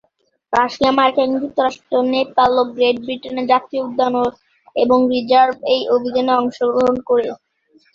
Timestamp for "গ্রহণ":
6.73-6.95